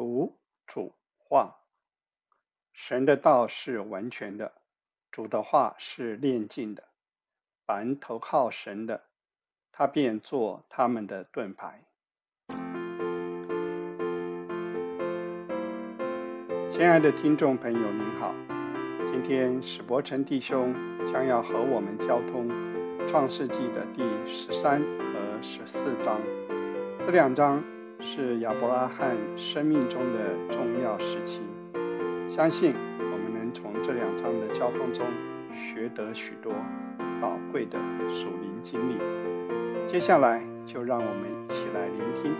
[0.00, 1.58] 读主话。
[2.72, 4.50] 神的道是完全的，
[5.10, 6.84] 主的话是炼净的。
[7.66, 9.02] 凡投靠神的，
[9.70, 11.84] 他便做他们的盾牌。
[16.70, 18.34] 亲爱的听众朋友，您好，
[19.04, 20.72] 今天史伯成弟兄
[21.06, 22.48] 将要和我们交通
[23.06, 26.18] 创世纪的第十三和十四章。
[27.00, 27.62] 这两章
[28.02, 31.42] 是亚伯拉罕生命中的重要时期，
[32.28, 35.06] 相信我们能从这两章的交通中
[35.52, 36.52] 学得许多
[37.20, 38.96] 宝贵的属灵经历。
[39.86, 42.34] 接下来就让我们一起来聆听。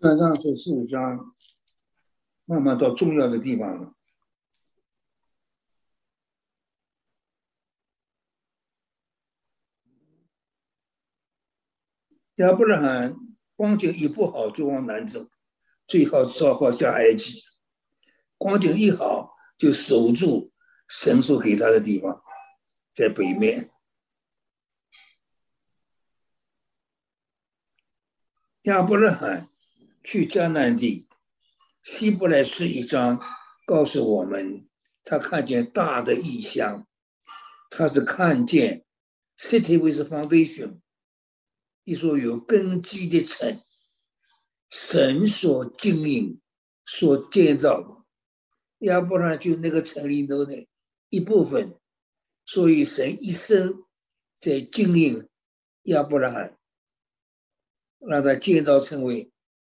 [0.00, 1.34] 上上是四五章，
[2.44, 3.92] 慢慢到重要的地方了。
[12.36, 13.16] 亚伯拉罕
[13.54, 15.30] 光景一不好就往南走，
[15.86, 17.42] 最好造好下埃及。
[18.36, 20.52] 光景一好就守住
[20.86, 22.22] 神所给他的地方，
[22.92, 23.70] 在北面。
[28.64, 29.48] 亚伯拉罕
[30.04, 31.08] 去迦南地，
[31.82, 33.18] 希伯来是一章
[33.64, 34.68] 告诉我们，
[35.02, 36.86] 他看见大的异象，
[37.70, 38.84] 他是看见
[39.38, 40.80] city with foundation。
[41.86, 43.62] 一座有根基的城，
[44.68, 46.40] 神所经营、
[46.84, 48.04] 所建造的，
[48.80, 50.66] 要不然就那个城里头的
[51.10, 51.78] 一部分。
[52.44, 53.84] 所以神一生
[54.40, 55.28] 在经营
[55.84, 56.58] 要不然，
[58.00, 59.30] 让他建造成为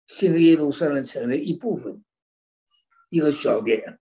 [0.08, 2.04] 新耶路撒冷城的一部分，
[3.08, 4.00] 一个小点。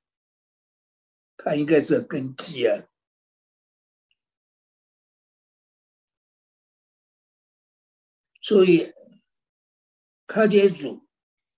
[1.38, 2.89] 他应该是根基啊。
[8.50, 8.96] 所以，
[10.26, 11.08] 看见主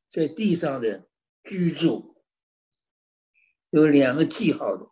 [0.10, 1.10] 在地上的
[1.42, 2.22] 居住
[3.70, 4.92] 有两个记号的，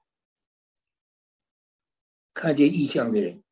[2.34, 3.44] 看见异象的人，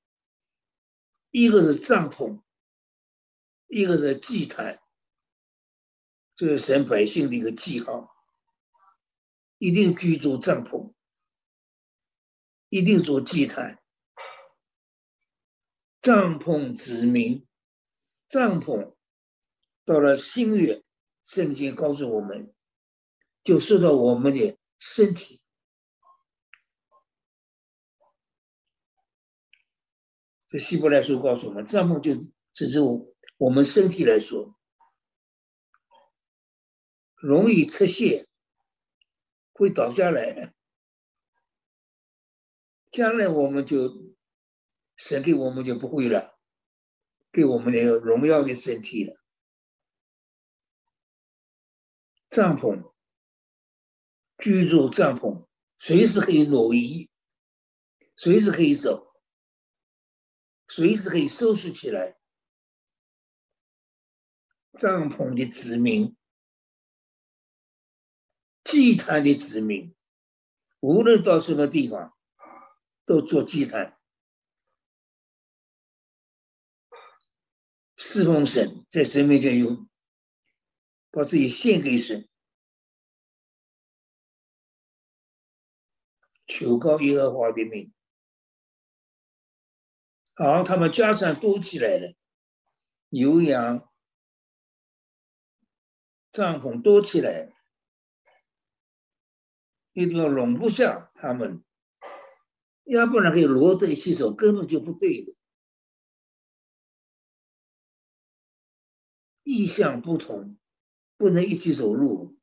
[1.31, 2.41] 一个是帐篷，
[3.67, 4.81] 一个是祭坛，
[6.33, 8.16] 这是神百姓的一个记号，
[9.57, 10.93] 一定居住帐篷，
[12.69, 13.83] 一定做祭坛，
[16.01, 17.45] 帐篷指明。
[18.27, 18.93] 帐篷
[19.85, 20.83] 到了新月，
[21.23, 22.53] 圣经告诉我们，
[23.43, 25.41] 就受到我们的身体。
[30.47, 32.16] 这希伯来书告诉我们，帐篷就
[32.53, 34.57] 只是我我们身体来说，
[37.16, 38.27] 容易出血，
[39.53, 40.53] 会倒下来。
[42.91, 44.16] 将来我们就
[44.95, 46.39] 神给我们就不会了。
[47.37, 49.13] 给我们的荣耀的身体了。
[52.31, 52.91] 帐篷，
[54.39, 55.45] 居住帐篷，
[55.77, 57.11] 随时可以挪移，
[58.15, 59.13] 随时可以走，
[60.67, 62.17] 随时可以收拾起来。
[64.73, 66.17] 帐篷的子民，
[68.63, 69.95] 祭坛的子民，
[70.79, 72.17] 无论到什么地方，
[73.05, 73.97] 都做祭坛。
[78.09, 79.85] 侍奉神，在神面前有
[81.12, 82.25] 把自己献给神，
[86.47, 87.94] 求告耶和华的名。
[90.38, 92.16] 好，他们家产多起来了，
[93.09, 93.91] 牛羊、
[96.31, 97.51] 帐篷多起来，
[99.91, 101.62] 一定要容不下他们，
[102.85, 105.36] 要不然给罗在一起走，根本就不对的。
[109.47, 110.58] 意向不同，
[111.16, 112.38] 不能一起走路。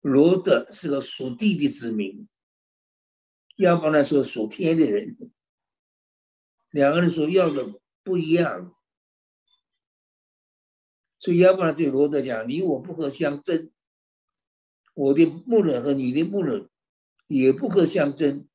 [0.00, 2.26] 罗德是个属地的子民，
[3.56, 5.18] 要不然说属天的人，
[6.70, 8.74] 两个人所要的不一样，
[11.18, 13.70] 所以要不然对罗德讲，你我不可相争，
[14.94, 16.70] 我的牧人和你的牧人
[17.26, 18.48] 也不可相争，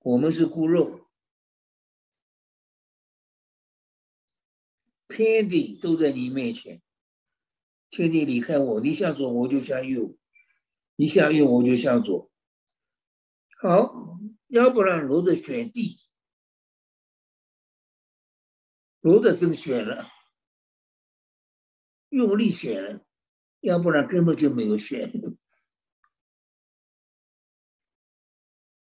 [0.00, 0.99] 我们是骨肉。
[5.10, 6.80] 天地都在你面前，
[7.90, 10.16] 天地离开我，你向左我就向右，
[10.96, 12.30] 你向右我就向左。
[13.60, 15.98] 好，要不然罗德选地，
[19.00, 20.06] 罗德真选了，
[22.10, 23.04] 用力选了，
[23.60, 25.12] 要不然根本就没有选，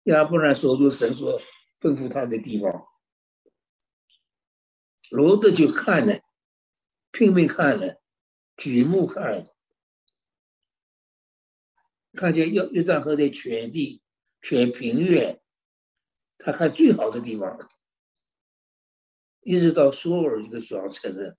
[0.04, 1.42] 要不然守住神所
[1.80, 2.86] 吩咐他的地方。
[5.10, 6.22] 罗德就看了，
[7.12, 8.02] 拼命看了，
[8.56, 9.50] 举目看，
[12.14, 14.02] 看见约约旦河的全地、
[14.42, 15.42] 全平原，
[16.38, 17.58] 他看最好的地方，
[19.42, 21.38] 一直到索尔这个小城的，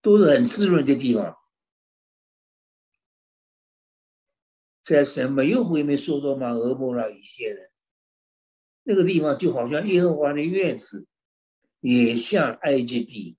[0.00, 1.36] 都是很滋润的地方。
[4.82, 7.70] 在神没有毁灭说多玛、俄摩拉一些的，
[8.82, 11.06] 那个地方就好像耶和华的院子，
[11.82, 13.36] 也像埃及地。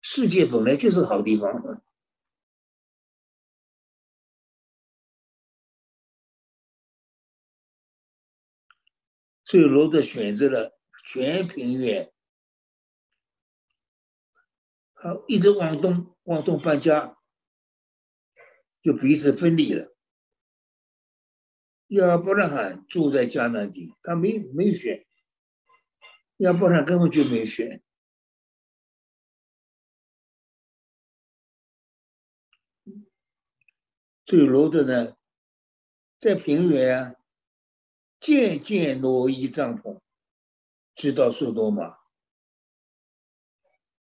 [0.00, 1.52] 世界本来就是好地方，
[9.44, 12.12] 所以罗德选择了全平原，
[14.94, 17.16] 好，一直往东，往东搬家，
[18.80, 19.94] 就彼此分离了。
[21.88, 25.06] 亚伯拉罕住在迦南地，他没没选，
[26.38, 27.82] 要不然根本就没选。
[34.24, 35.16] 所以罗德呢，
[36.18, 37.16] 在平原啊，
[38.18, 40.00] 渐渐挪移帐篷，
[40.94, 41.98] 直到苏多玛。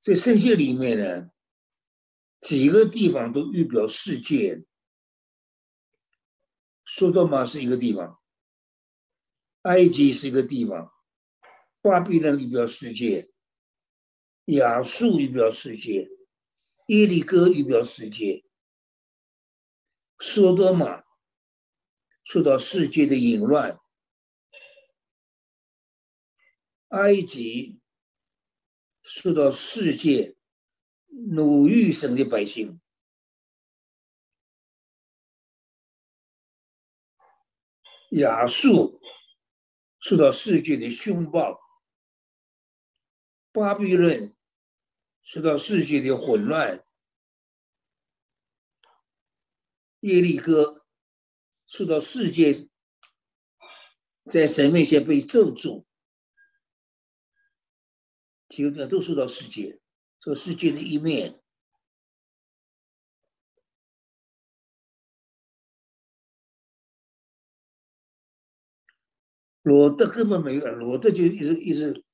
[0.01, 1.31] 在圣经里面呢，
[2.41, 4.65] 几个地方都预表世界。
[6.87, 8.19] 苏多玛是一个地方，
[9.63, 10.94] 埃及是一个地方，
[11.85, 13.29] 巴比伦预表世界，
[14.47, 16.09] 亚述预表世界，
[16.87, 18.43] 耶利哥预表世界，
[20.19, 21.05] 索多玛
[22.25, 23.79] 受到世界的淫乱，
[26.89, 27.79] 埃及
[29.03, 30.39] 受到世界
[31.11, 32.81] 奴役生的百姓。
[38.13, 39.03] 亚述
[40.01, 41.61] 受到世界的凶暴，
[43.55, 44.35] 巴比伦
[45.23, 46.85] 受到世界的混乱，
[50.01, 50.85] 耶利哥
[51.65, 52.69] 受到世界
[54.29, 55.85] 在神面前被咒诅，
[58.49, 59.81] 几个都受到世界，
[60.19, 61.41] 这世界的一面。
[69.63, 72.05] 罗德根本没有，罗德就一直一直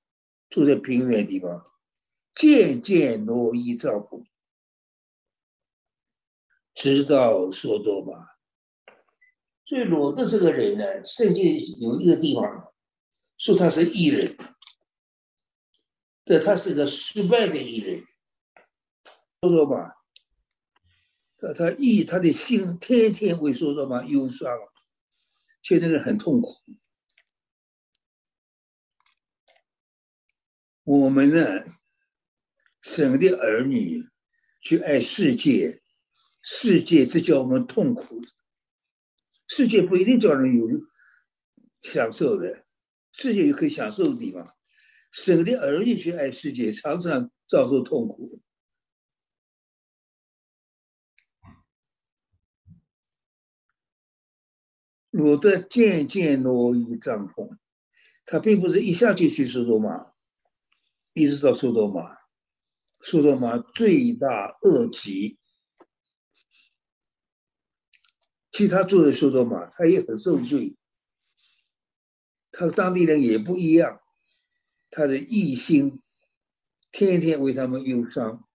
[0.50, 1.64] 住在平原地方，
[2.35, 4.26] 渐渐挪移帐篷，
[6.75, 8.38] 直到说多吧。
[9.64, 11.44] 所以罗德这个人呢，圣经
[11.79, 12.73] 有一个地方
[13.38, 14.37] 说他是艺人，
[16.25, 18.05] 但他是个失败的艺人。
[19.43, 19.93] 说多玛，
[21.38, 24.50] 他他意他的心天天会说多玛忧伤，
[25.62, 26.52] 却那个很痛苦。
[30.90, 31.78] 我们呢，
[32.82, 34.08] 神的儿女
[34.60, 35.81] 去爱世界，
[36.42, 38.20] 世界是叫我们痛苦。
[39.46, 40.66] 世界不一定叫人有
[41.81, 42.66] 享受的，
[43.12, 44.56] 世界有可以享受的地方。
[45.12, 48.42] 神的儿女去爱世界，常常遭受痛苦。
[55.10, 57.58] 罗德渐渐挪移帐篷，
[58.26, 60.10] 他并不是一下就去苏州嘛。
[61.21, 62.17] 一直到苏多玛，
[63.03, 65.39] 苏多玛罪大恶极，
[68.50, 70.77] 其实他住的苏多玛，他也很受罪。
[72.50, 74.00] 他当地人也不一样，
[74.91, 76.00] 他的异心
[76.91, 78.49] 天天为他们忧伤，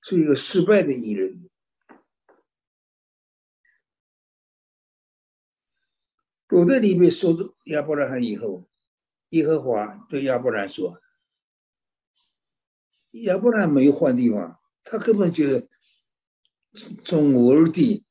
[0.00, 1.50] 是一个失败的艺人。
[6.52, 8.68] 我在里面说的亚伯拉罕以后，
[9.30, 11.00] 耶和华对亚伯兰说
[13.24, 15.66] ：“亚伯兰没有换地方，他根本就
[17.02, 18.04] 从而地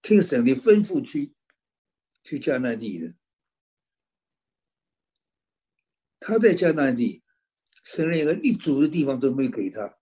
[0.00, 1.34] 听神的吩咐去
[2.24, 3.14] 去迦南地的。
[6.18, 7.22] 他在迦南地，
[7.84, 9.98] 神连个立足的地方都没给他，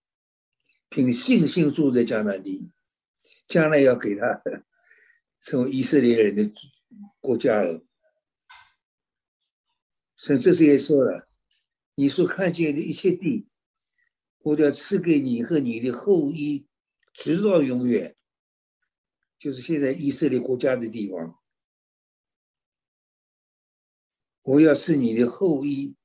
[0.88, 2.72] 凭信心住在迦南地，
[3.48, 4.40] 将来要给他。”
[5.42, 6.52] 成为以色列人的
[7.20, 7.84] 国家了。
[10.16, 11.28] 所以这些说了，
[11.94, 13.50] 你所看见的一切地，
[14.40, 16.66] 我都要赐给你和你的后裔，
[17.14, 18.16] 直到永远。
[19.38, 21.40] 就是现在以色列国家的地方，
[24.42, 25.96] 我要是你的后裔，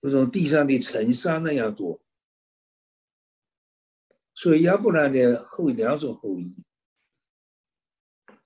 [0.00, 2.00] 如同地上的尘沙那样多。
[4.34, 6.67] 所以亚伯兰的后两种后裔。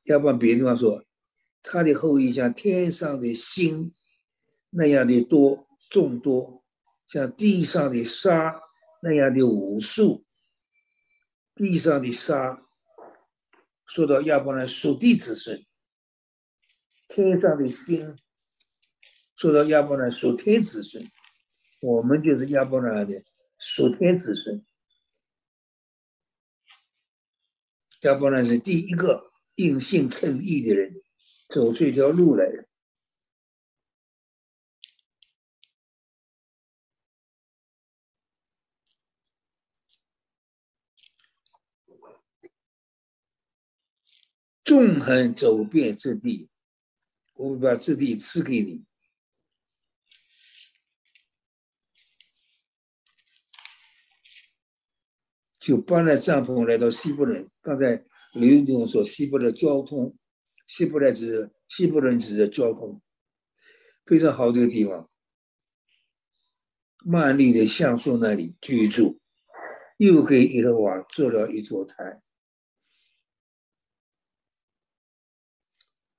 [0.04, 1.04] 要不然别的地方说，
[1.62, 3.92] 他的后裔像天上的星
[4.70, 6.64] 那样的多众多，
[7.06, 8.60] 像地上的沙
[9.02, 10.24] 那样的无数。
[11.54, 12.58] 地上的沙，
[13.86, 15.58] 说到亚伯兰属地子孙；
[17.08, 18.16] 天上的星，
[19.36, 21.06] 说到亚伯兰属天子孙。
[21.80, 23.22] 我们就是亚伯兰的
[23.58, 24.64] 属天子孙。
[28.02, 31.02] 亚伯兰是第一个应信称义的人，
[31.48, 32.66] 走这条路来的。
[44.64, 46.48] 纵横走遍这地，
[47.34, 48.86] 我把这地赐给你。
[55.58, 57.50] 就搬了帐篷来到西部人。
[57.60, 60.16] 刚才刘总说西部的交通，
[60.66, 63.02] 西部来指西部人指的交通，
[64.04, 65.10] 非常好的地方。
[67.04, 69.20] 曼丽的橡树那里居住，
[69.98, 72.22] 又给耶和华做了一座台。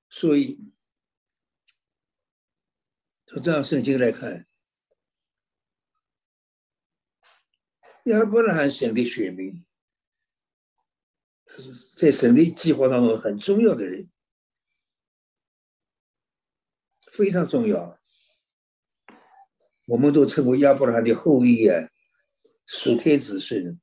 [0.08, 0.72] 所以
[3.26, 4.46] 从这样圣经来看。
[8.04, 9.64] 亚伯拉罕神的选民，
[11.96, 14.10] 在神的计划当中很重要的人，
[17.12, 17.98] 非常重要。
[19.86, 21.78] 我们都称为亚伯拉罕的后裔啊，
[22.66, 23.80] 属天子孙。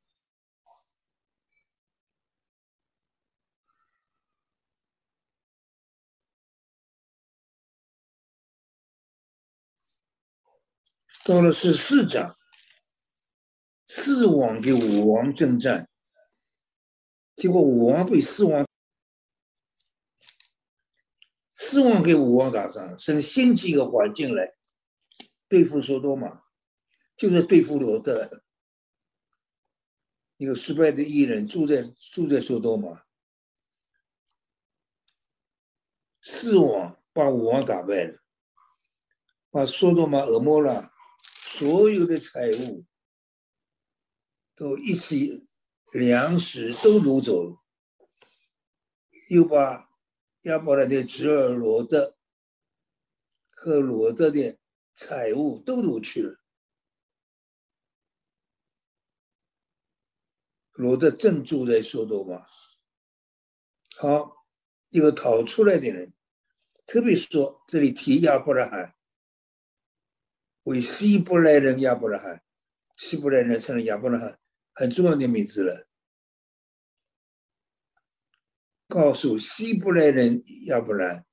[11.24, 12.36] 到了十四章。
[13.94, 15.91] 四王跟武王征战，
[17.36, 18.68] 结果武王被四王，
[21.56, 24.56] 四王给武王打仗，生新起一个环境来
[25.48, 26.44] 对付索多玛，
[27.18, 28.44] 就是对付罗德，
[30.38, 33.04] 一个失败的艺人住在住在索多玛，
[36.22, 38.22] 四王把武王打败了，
[39.50, 42.86] 把索多玛、俄摩拉所有的财物。
[44.54, 45.50] 都一起
[45.92, 47.62] 粮食都掳走了，
[49.30, 49.90] 又把
[50.44, 52.18] 亚伯兰的侄儿罗德
[53.50, 54.58] 和罗德的
[54.96, 56.40] 财物都掳去了。
[60.74, 62.46] 罗德正住在索多玛。
[63.98, 64.48] 好，
[64.90, 66.14] 一个逃出来的人，
[66.88, 68.96] 特别说这里提亚伯拉罕
[70.64, 72.44] 为希伯来人亚伯拉罕，
[72.96, 74.40] 希伯来人成了亚伯拉罕。
[74.82, 75.88] 很重要的名字了。
[78.88, 81.24] 告诉希伯来人亚伯兰，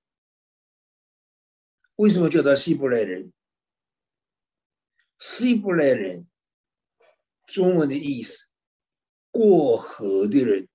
[1.97, 3.33] 为什么叫他希伯来人？
[5.19, 6.28] 希伯来人，
[7.47, 8.50] 中文的意思，
[9.31, 10.69] 过河的人。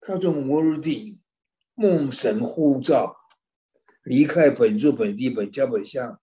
[0.00, 1.20] 他从摩尔地
[1.74, 3.14] 梦神呼召，
[4.04, 6.18] 离开本族本地本家本乡，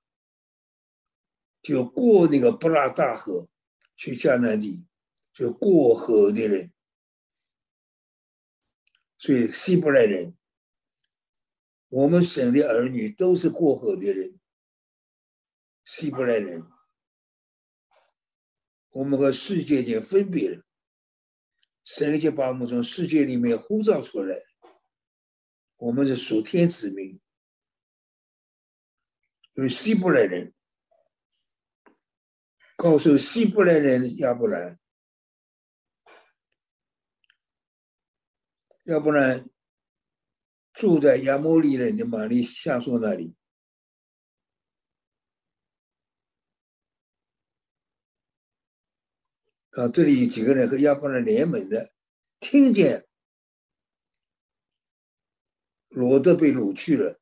[1.62, 3.48] 就过那个布拉大河。
[3.96, 4.88] 去迦南地，
[5.34, 6.74] 就过河的人，
[9.18, 10.38] 所以希伯来人，
[11.88, 14.40] 我们省的儿女都是过河的人。
[15.86, 16.66] 希伯来人，
[18.90, 20.66] 我们和世界已经分别了，
[21.84, 24.36] 神就把我们从世界里面呼召出来，
[25.75, 27.22] 我们是属天子民，
[29.54, 30.55] 有希伯来人。
[32.75, 34.79] 告诉希伯来人亚伯兰，
[38.84, 39.50] 要不然
[40.74, 43.38] 住在亚摩利人的玛利夏树那里。
[49.72, 51.94] 啊，这里几个人和亚伯兰联盟的，
[52.39, 53.08] 听见
[55.89, 57.20] 罗德被掳去了，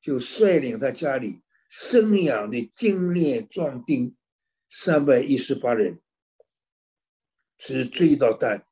[0.00, 1.42] 就率领他家里。
[1.76, 4.16] 生养的精炼壮丁
[4.68, 6.00] 三百一十八人，
[7.56, 8.68] 是追到蛋，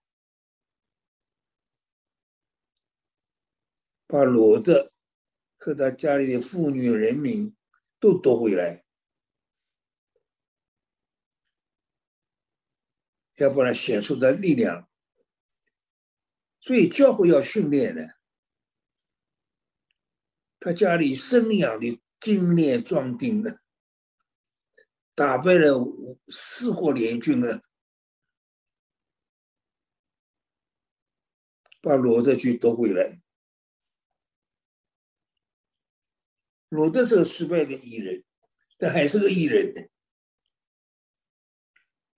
[4.06, 4.92] 把罗德
[5.59, 7.56] 和他家里的妇女人民
[7.99, 8.85] 都夺回来，
[13.38, 14.88] 要不然显出的力量。
[16.61, 18.21] 所以教会要训练的，
[20.61, 22.00] 他家里生养的。
[22.23, 23.61] 精炼壮丁的，
[25.12, 25.85] 打败了
[26.29, 27.61] 四国联军的，
[31.81, 33.21] 把罗德去夺回来。
[36.69, 38.25] 罗德是个失败的艺人，
[38.79, 39.91] 但还是个艺人，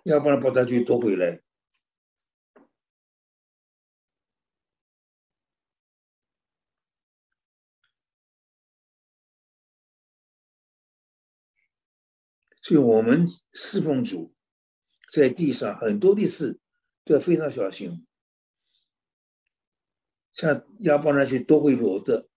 [0.05, 1.41] 要不然把他去夺回来。
[12.65, 14.33] 所以我们侍奉主，
[15.13, 16.59] 在地上很多的事
[17.05, 18.07] 都要非常小心。
[20.33, 22.31] 像亚伯拉去夺回罗德，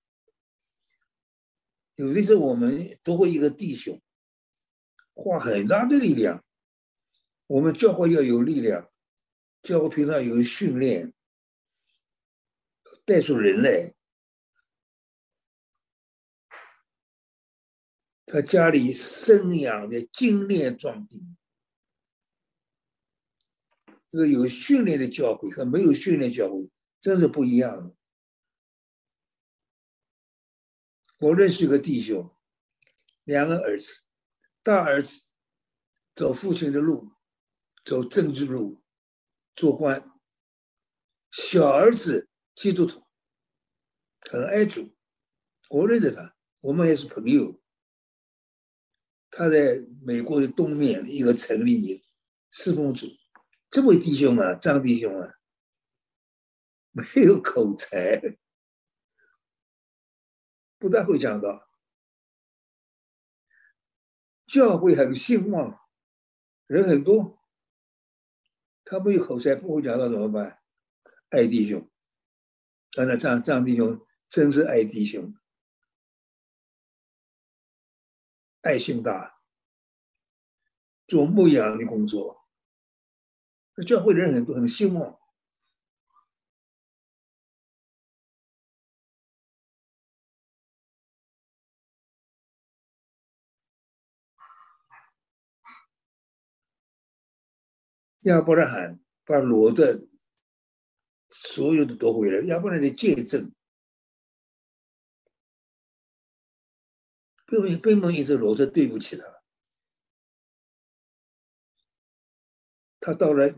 [1.96, 4.02] 有的时候我们都会一个弟兄，
[5.14, 6.44] 花很大的力量。
[7.48, 8.92] 我们教会要有力量，
[9.64, 11.14] 教会平常有训练，
[13.06, 13.97] 带出人来。
[18.30, 21.38] 他家里生养的精炼壮丁，
[24.10, 26.70] 这个有训练的教会和没有训练教会
[27.00, 27.96] 真是不一样。
[31.20, 32.30] 我认识一个弟兄，
[33.24, 34.02] 两个儿子，
[34.62, 35.24] 大儿子
[36.14, 37.14] 走父亲的路，
[37.86, 38.84] 走政治路，
[39.56, 40.02] 做官；
[41.32, 43.06] 小儿子基督徒，
[44.30, 44.94] 很爱主，
[45.70, 47.62] 我认识他，我们也是朋友。
[49.30, 52.02] 他在美国的东面一个城里面
[52.52, 53.08] 侍奉主，
[53.70, 55.36] 这位弟兄啊，张弟兄啊，
[56.92, 58.40] 没有口才，
[60.80, 61.70] 不大会讲道，
[64.48, 65.78] 教会很兴旺，
[66.66, 67.40] 人很多，
[68.86, 70.60] 他没有口才，不会讲道怎么办？
[71.30, 71.92] 爱弟兄，
[72.96, 75.36] 那张张弟兄真是爱弟兄。
[78.68, 79.40] 爱心大，
[81.08, 82.46] 做牧羊的工作，
[83.76, 85.18] 那教会的人很多，很兴旺。
[98.24, 100.02] 亚伯拉罕把罗的
[101.30, 103.50] 所有的夺回来，亚伯拉罕的见证。
[107.48, 109.24] 根本根本一直罗着对不起他，
[113.00, 113.56] 他到了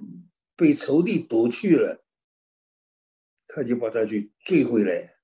[0.56, 2.06] 被仇敌夺去了，
[3.48, 5.20] 他就把他去追回来。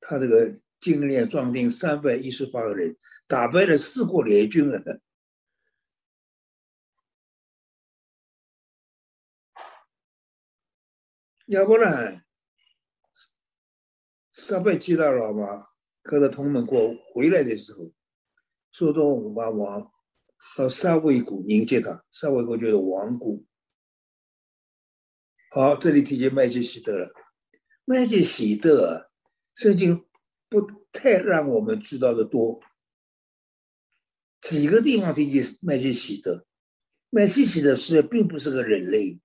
[0.00, 4.82] 他这个精练壮丁三百一十八个人，打败了四国联军啊！
[11.46, 12.26] 要不然，
[14.32, 15.75] 三百击打了吧？
[16.06, 17.92] 和他同门过回来的时候，
[18.70, 19.92] 说到我们王
[20.56, 23.44] 到沙维谷迎接他，沙维谷就是王谷。
[25.50, 27.10] 好，这里提及麦基喜德了。
[27.84, 29.10] 麦基喜德
[29.54, 30.06] 圣经
[30.48, 30.60] 不
[30.92, 32.60] 太让我们知道的多，
[34.40, 36.46] 几个地方提及麦基喜德。
[37.10, 39.20] 麦基喜德是并不是个人类，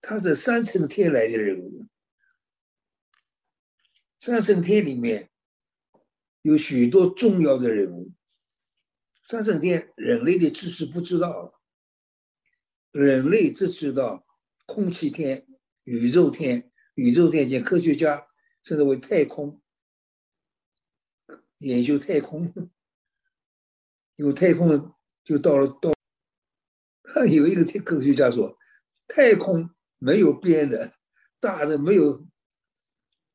[0.00, 1.85] 他是三层天来的人物。
[4.26, 5.30] 三圣天里面
[6.42, 8.12] 有许多重要的人物。
[9.22, 11.60] 三圣天人类的知识不知道，
[12.90, 14.26] 人类只知道
[14.66, 15.46] 空气天、
[15.84, 18.26] 宇宙天、宇宙天间科学家
[18.64, 19.62] 称之为太空，
[21.58, 22.52] 研究太空，
[24.16, 25.94] 有太空就到了到。
[27.30, 28.58] 有一个科学家说，
[29.06, 30.94] 太空没有边的，
[31.38, 32.26] 大的没有。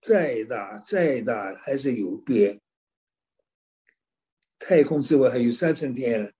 [0.02, 2.60] 再大再大还是有边。
[4.58, 6.32] 太空之外还有三层天了，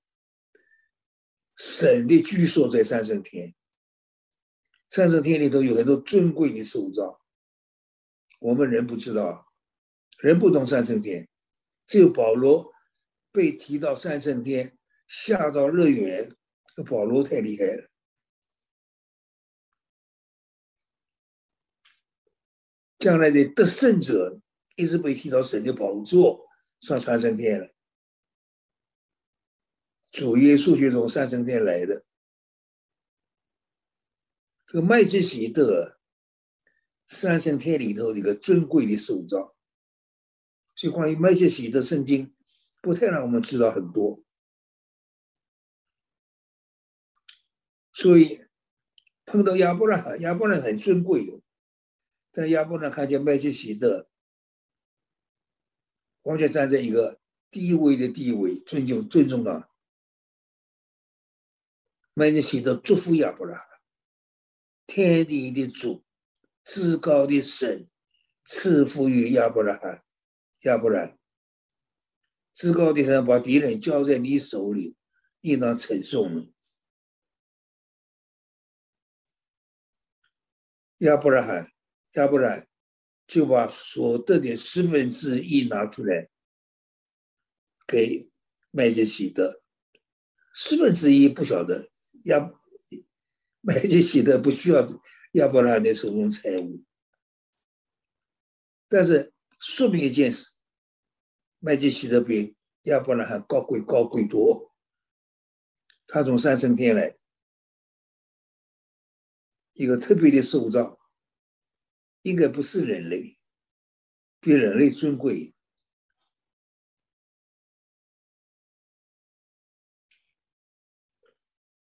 [1.56, 3.54] 神的居所在三层天。
[4.90, 7.22] 三层天里头有很多尊贵的塑造，
[8.40, 9.54] 我们人不知道，
[10.20, 11.28] 人不懂三层天。
[11.88, 12.74] 只有保罗
[13.32, 16.36] 被提到三层天，下到乐园，
[16.90, 17.91] 保罗太厉害了。
[23.02, 24.40] 将来的得胜者
[24.76, 26.48] 一直被提到神的宝座
[26.80, 27.74] 上传升天了。
[30.12, 32.04] 主耶稣就从三升天来的。
[34.68, 36.00] 这个麦基喜德
[37.08, 39.56] 三圣天里头的一个尊贵的受造，
[40.76, 42.36] 所以关于麦基喜德圣经
[42.82, 44.24] 不太让我们知道很多。
[47.92, 48.46] 所以
[49.26, 51.42] 碰到亚伯拉罕，亚伯拉罕很尊贵的。
[52.32, 54.10] 在亚伯拉看见麦基喜德，
[56.24, 59.70] 完全站在一个低位的地位，尊敬尊重了。
[62.14, 63.68] 麦基喜德祝福亚伯拉罕，
[64.88, 66.06] 天地的主，
[66.64, 67.90] 至高的神，
[68.46, 70.04] 赐福于亚伯拉罕。
[70.62, 71.18] 亚伯兰，
[72.54, 74.96] 至高的神把敌人交在你手里，
[75.42, 76.54] 应当承受你。
[81.00, 81.72] 亚伯拉罕，
[82.14, 82.68] 亚伯兰
[83.26, 86.30] 就把所得的十分之一拿出来
[87.88, 88.30] 给
[88.72, 89.64] 麦基洗德，
[90.54, 91.90] 十分之一不晓得
[92.26, 92.52] 亚
[93.62, 94.86] 麦基洗德不需要
[95.34, 96.84] 亚伯拉罕的手中财物，
[98.90, 100.52] 但是说明一件事：
[101.60, 104.74] 麦基洗德比亚伯拉罕高贵高贵多，
[106.08, 107.16] 他从三升天来。
[109.74, 111.00] 一个特别的塑造，
[112.24, 113.36] 应该不是人类，
[114.40, 115.54] 比人类尊贵。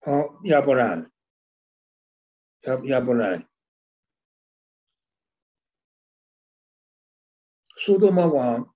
[0.00, 1.12] 好，亚伯兰，
[2.62, 3.48] 亚亚伯兰，
[7.76, 8.74] 苏多玛王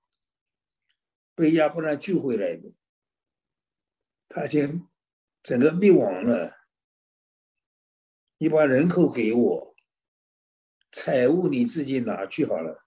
[1.35, 2.77] 被亚伯兰救回来的，
[4.29, 4.89] 他经
[5.43, 6.67] 整个灭亡了。
[8.39, 9.72] 你把人口给我，
[10.93, 12.87] 财物你自己拿去好了。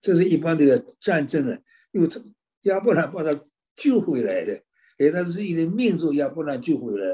[0.00, 2.20] 这是一般的战争啊，因为他
[2.62, 4.64] 亚伯兰把他救回来的，
[4.98, 7.06] 给，他自己的命族亚伯兰救回来，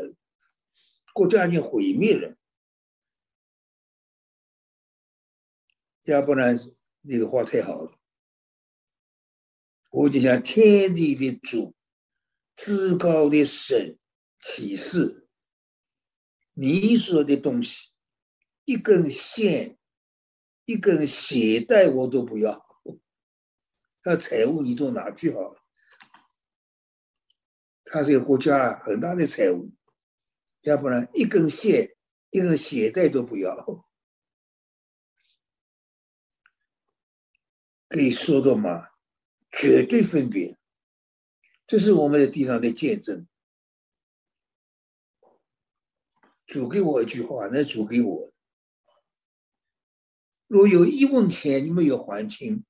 [1.13, 2.37] 国家就毁灭了。
[6.05, 6.59] 亚伯兰
[7.03, 7.93] 那个话太好了，
[9.91, 11.75] 我就想天地的主，
[12.57, 13.99] 至高的神
[14.41, 15.29] 启示。
[16.55, 17.91] 你说的东西，
[18.69, 19.79] 一根线、
[20.67, 22.67] 一根鞋带我都不要。
[24.05, 25.65] 那财务你都拿去好了。
[27.87, 29.71] 他这个国家很大的财务，
[30.65, 31.97] 要不然一根线、
[32.31, 33.57] 一根鞋带都不要。
[37.89, 38.89] 可以说的嘛，
[39.51, 40.59] 绝对分别。
[41.67, 43.27] 这是我们的地上的见证。
[46.45, 48.38] 主给我一句话，那主给我。
[50.49, 52.65] 若有一文钱你没有还清，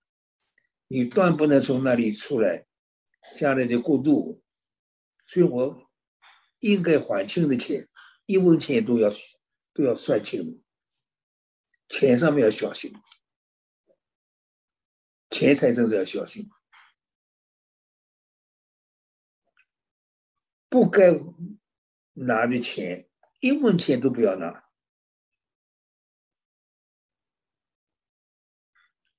[0.89, 2.67] 你断不能从那里出来，
[3.37, 4.43] 将来的过渡。
[5.27, 5.91] 所以我
[6.59, 7.89] 应该还清的钱，
[8.27, 9.11] 一文钱都要
[9.73, 10.63] 都要算清楚。
[11.89, 12.93] 钱上面要小心，
[15.31, 16.51] 钱财真的要小心，
[20.69, 21.19] 不该
[22.15, 23.09] 拿的钱。
[23.41, 24.68] 一文钱都不要拿，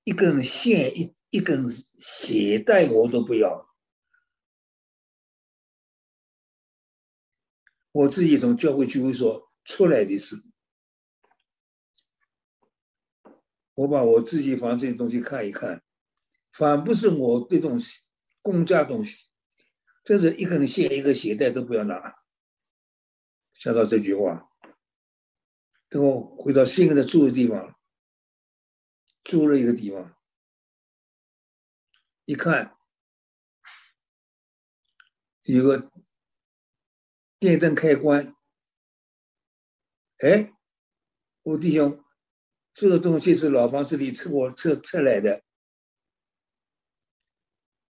[0.10, 1.63] 一根线、一一根
[2.00, 3.69] 鞋带我都不要。
[7.91, 10.41] 我自己从教会聚会所出来的时候，
[13.76, 15.84] 我把我自己房子的东西看一看，
[16.54, 18.00] 反不是我的东西，
[18.41, 19.26] 公家东西，
[20.04, 22.24] 这是一根线、一个鞋带都不要拿。
[23.54, 24.50] 想到这句话，
[25.88, 27.79] 等我回到新的住的地方，
[29.23, 30.15] 租了一个地方，
[32.25, 32.77] 一看
[35.43, 35.91] 有个
[37.39, 38.36] 电灯开关，
[40.19, 40.53] 哎，
[41.43, 42.03] 我弟兄，
[42.73, 45.43] 这个东西是老房子里撤我撤撤来的，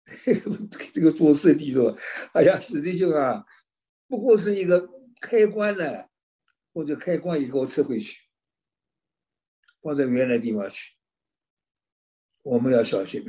[0.93, 1.97] 这个做设计说，
[2.33, 3.45] 哎呀，史弟兄啊，
[4.07, 5.01] 不过是一个。
[5.23, 6.09] 开关呢，
[6.75, 8.23] 或者开关也给我撤回去，
[9.81, 10.97] 放在原来地方去。
[12.43, 13.25] 我们要小心，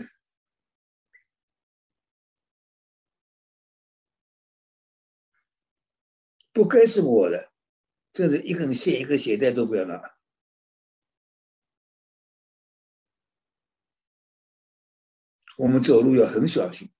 [6.51, 7.53] 不该是我的，
[8.11, 10.17] 这是一根线、一个鞋带都不要拿。
[15.57, 16.91] 我们走路要很小心。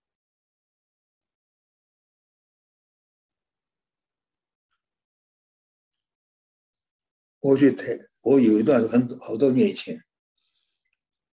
[7.39, 10.05] 我去台，我有一段很好多年前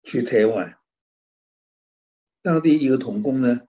[0.09, 0.81] 去台湾，
[2.41, 3.69] 当地一个童工呢，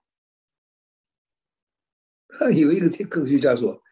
[2.28, 3.82] 他有一个科学家说，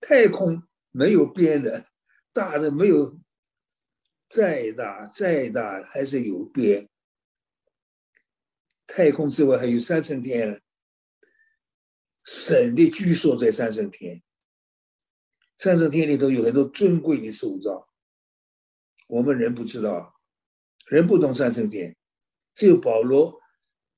[0.00, 1.90] 太空没有边的，
[2.32, 3.20] 大的没有，
[4.26, 6.88] 再大再大还是有边，
[8.86, 10.58] 太空之外还有三层天呢，
[12.24, 14.22] 神的居所在三层天，
[15.58, 17.86] 三层天里头有很多尊贵的塑造。
[19.08, 20.18] 我们人不知道，
[20.86, 21.97] 人不懂三层天，
[22.58, 23.40] 只有保罗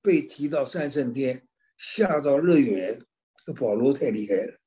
[0.02, 3.06] 被提到三圣天，下到乐园。
[3.46, 4.60] 这保罗太厉害了。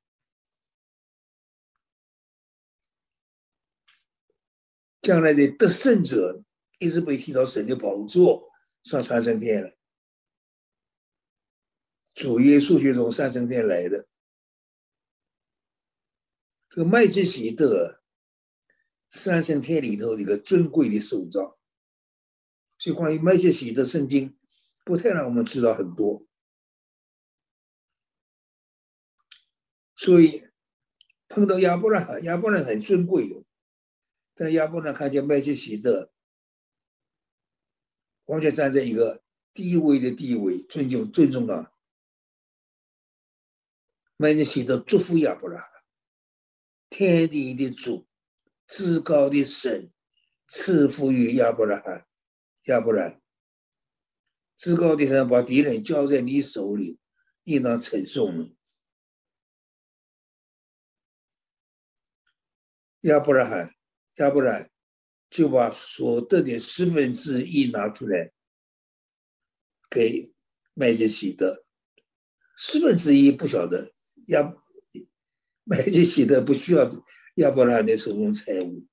[5.04, 6.44] 将来的得胜者
[6.80, 8.50] 一直被提到神的宝座
[8.82, 9.72] 上传升天了。
[12.16, 14.08] 主耶稣就从三圣天来的。
[16.68, 18.02] 这个麦基喜德，
[19.12, 21.60] 上升天里头一个尊贵的受造。
[22.84, 24.38] 所以关于麦基喜德圣经，
[24.84, 26.28] 不太让我们知道很多。
[29.96, 30.50] 所以
[31.30, 33.46] 碰到亚伯拉罕，亚伯拉罕很尊贵的，
[34.36, 36.12] 但亚伯拉罕看见麦基喜德，
[38.26, 41.74] 完全站在一个低位的地位，尊敬尊重了。
[44.18, 45.72] 麦基喜德祝福亚伯拉罕，
[46.90, 48.06] 天地的主，
[48.68, 49.90] 至高的神，
[50.50, 52.06] 赐福于亚伯拉罕，
[52.64, 53.22] 亚伯拉罕，
[54.56, 57.00] 至高的神把敌人交在你手里，
[57.44, 58.56] 应当承受呢。
[63.02, 63.76] 亚伯拉罕，
[64.18, 64.70] 亚伯拉
[65.30, 68.32] 就把所得的十分之一拿出来
[69.90, 70.34] 给
[70.74, 71.66] 麦基洗德，
[72.56, 73.92] 十分之一不晓得
[74.30, 74.56] 亚
[75.66, 76.90] 麦基洗德不需要
[77.36, 78.88] 亚伯拉罕的手中财物，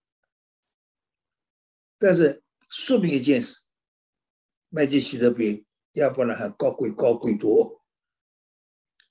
[1.98, 3.62] 但是说明一件事：
[4.68, 7.84] 麦基洗德比亚伯拉罕高贵高贵多，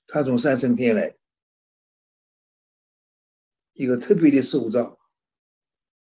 [0.06, 1.14] 他从三升天来。
[3.74, 4.98] 一个特别的塑造，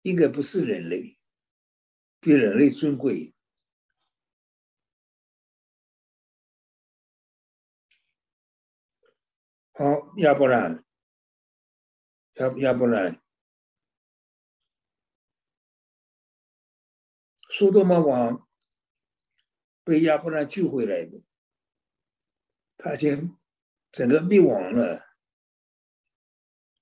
[0.02, 1.16] 应该不是人类，
[2.20, 3.34] 比人类尊贵。
[9.72, 10.84] 好，亚伯兰，
[12.34, 13.22] 亚亚伯兰，
[17.52, 18.48] 苏多玛王
[19.82, 21.26] 被亚伯兰救回来的，
[22.76, 23.36] 他已经
[23.90, 25.16] 整个灭亡了。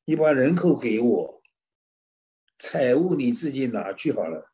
[0.04, 1.42] 你把人口给我，
[2.58, 4.52] 财物你自己拿去好了。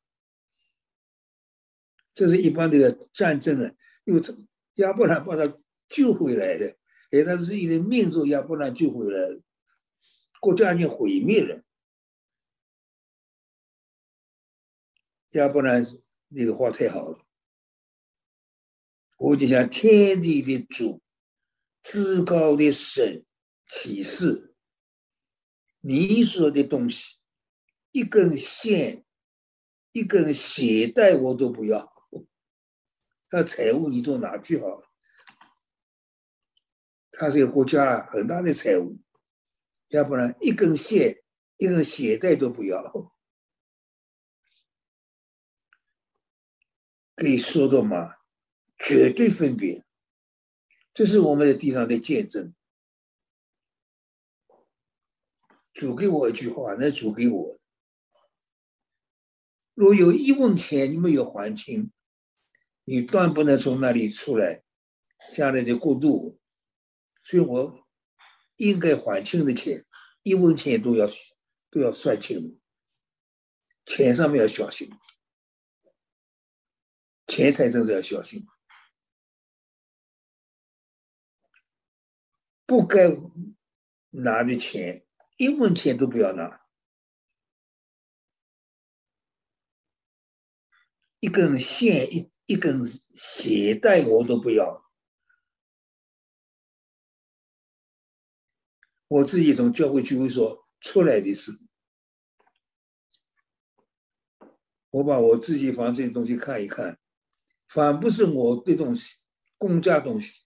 [2.14, 3.72] 这是一般的战争呢，
[4.05, 4.33] 因为他
[4.74, 6.77] 亚伯兰把他救回来的，
[7.11, 9.42] 给，他自己的命族亚伯兰救回来，
[10.40, 11.64] 国家已经毁灭了。
[15.31, 15.85] 亚伯兰
[16.35, 17.25] 那个话太好了，
[19.18, 21.01] 我就想天地的主，
[21.83, 23.25] 至高的神
[23.68, 24.57] 启示。
[25.81, 27.18] 你说的东西，
[27.92, 29.05] 一根线、
[29.92, 31.92] 一根鞋带我都不要。
[33.31, 34.90] 那财务你都拿去好了。
[37.12, 38.97] 他这个国家很大的财务，
[39.90, 41.23] 要不然一根线、
[41.59, 43.13] 一根鞋带都不要。
[47.14, 48.16] 可以说的嘛，
[48.79, 49.85] 绝对分别。
[50.92, 52.55] 这是我们的地上的见证。
[55.72, 57.61] 主给我一句话，那主给我。
[59.74, 61.90] 若有一文钱你没有还清，
[62.85, 64.62] 你断不能从那里出来，
[65.33, 66.38] 下来的过渡。
[67.24, 67.87] 所以我
[68.57, 69.85] 应该还清的钱，
[70.22, 71.09] 一文钱都要
[71.70, 72.61] 都要算清。
[73.85, 74.88] 钱上面要小心，
[77.27, 78.47] 钱财真的要小心，
[82.67, 83.11] 不该
[84.11, 85.07] 拿的钱。
[85.37, 86.65] 一文钱都不要拿，
[91.19, 92.81] 一根线、一一根
[93.15, 94.85] 鞋带我都不要。
[99.09, 101.51] 我自己从教会聚会所出来的是，
[104.91, 107.01] 我把我自己房子的东西看一看，
[107.75, 109.17] 反不是我的东西、
[109.59, 110.43] 公家东西，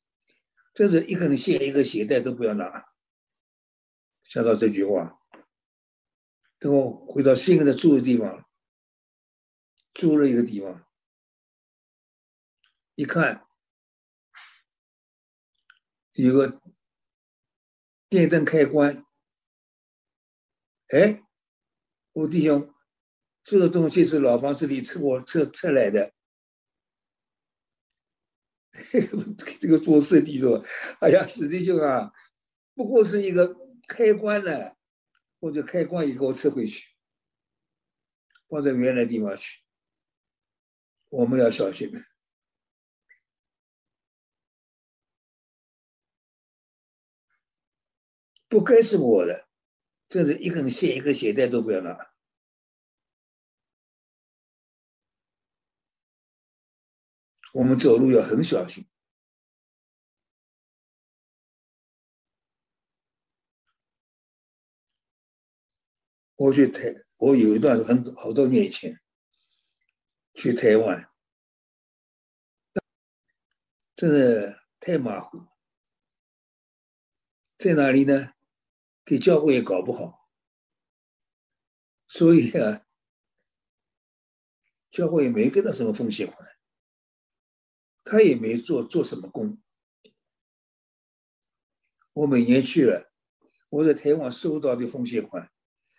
[0.73, 2.95] 这是一根线、一个鞋带都不要拿。
[4.25, 5.21] 想到这句话，
[6.59, 8.49] 等我回到新的住的地方，
[9.93, 10.87] 租了一个地方，
[12.95, 13.47] 一看
[16.12, 16.62] 有个
[18.09, 19.05] 电灯开关，
[20.95, 21.23] 哎，
[22.12, 22.73] 我弟兄，
[23.45, 26.14] 这个东西是老房子里拆我拆拆来的，
[29.61, 30.64] 这个做设计说，
[31.01, 32.12] 哎呀，史弟兄啊，
[32.75, 33.57] 不过是一个。
[33.91, 34.77] 开关呢，
[35.41, 36.88] 或者开关也给我撤回去，
[38.51, 39.62] 放在原来地方去。
[41.09, 41.91] 我们要小心，
[48.47, 49.49] 不该是我的，
[50.07, 51.97] 这是一根线、一个鞋带都不要拿。
[57.53, 58.89] 我们走路要很小心。
[66.37, 69.01] 我去台，我有一段很好多年前
[70.35, 71.11] 去台湾，
[73.97, 75.39] 真的太马虎，
[77.57, 78.35] 在哪里呢？
[79.05, 80.29] 给教会也搞不好，
[82.07, 82.87] 所以啊，
[84.91, 86.58] 教会也没给他什么奉献款，
[88.11, 89.61] 他也没做做什么工。
[92.14, 93.12] 我每年去了，
[93.68, 95.53] 我在台湾收到的奉献款，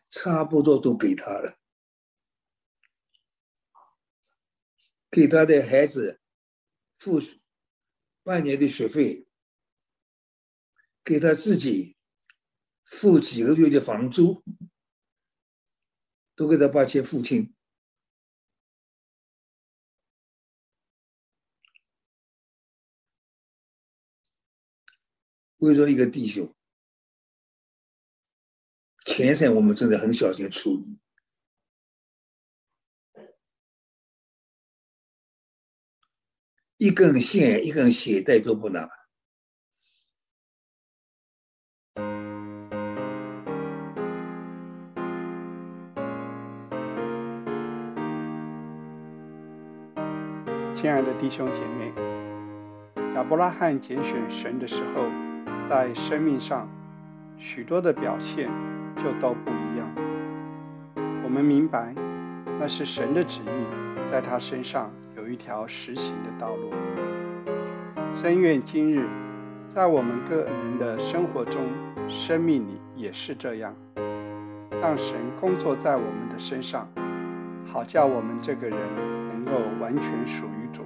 [0.10, 1.60] 差不多都给他了，
[5.12, 6.20] 给他的孩子
[6.98, 7.22] 付
[8.24, 9.28] 半年的学费，
[11.04, 11.96] 给他自己。
[12.92, 14.42] 付几个月的房租，
[16.36, 17.54] 都给他把钱付清。
[25.60, 26.54] 为了一个弟兄，
[29.06, 31.00] 钱财我们真的很小心处理，
[36.78, 38.88] 一根线、一根鞋带都不拿。
[50.74, 51.92] 亲爱的弟兄姐妹，
[53.14, 55.29] 亚伯拉罕拣选神的时候，
[55.70, 56.68] 在生命上
[57.38, 58.50] 许多的表现
[58.98, 59.88] 就都不一样。
[61.24, 61.94] 我们明白，
[62.60, 66.72] 那是神的旨意，在他身上有一条实行的道路。
[68.12, 69.08] 深愿今日，
[69.68, 71.62] 在我们个人的生活中、
[72.08, 73.76] 生命里也是这样，
[74.82, 76.88] 让神工作在我们的身上，
[77.72, 78.80] 好叫我们这个人
[79.28, 80.82] 能够完全属于主。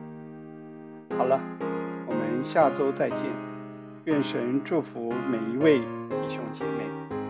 [1.18, 1.40] 好了，
[2.06, 3.53] 我们下周再见。
[4.06, 7.23] 愿神祝福每一位弟兄姐妹。